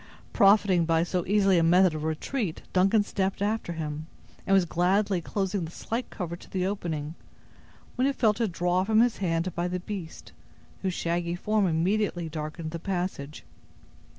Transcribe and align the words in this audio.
Profiting 0.33 0.85
by 0.85 1.03
so 1.03 1.23
easy 1.27 1.59
a 1.59 1.63
method 1.63 1.93
of 1.93 2.03
retreat, 2.03 2.63
Duncan 2.73 3.03
stepped 3.03 3.39
after 3.39 3.73
him, 3.73 4.07
and 4.47 4.53
was 4.55 4.65
gladly 4.65 5.21
closing 5.21 5.63
the 5.63 5.69
slight 5.69 6.09
cover 6.09 6.35
to 6.35 6.49
the 6.49 6.65
opening, 6.65 7.13
when 7.97 8.07
he 8.07 8.13
felt 8.13 8.41
it 8.41 8.51
drawn 8.51 8.83
from 8.83 8.99
his 9.01 9.17
hand 9.17 9.53
by 9.53 9.67
the 9.67 9.79
beast, 9.79 10.31
whose 10.81 10.95
shaggy 10.95 11.35
form 11.35 11.67
immediately 11.67 12.29
darkened 12.29 12.71
the 12.71 12.79
passage. 12.79 13.43